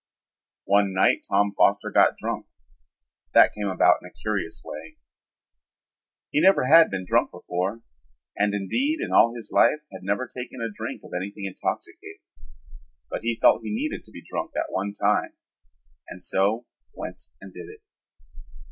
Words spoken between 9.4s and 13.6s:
life had never taken a drink of anything intoxicating, but he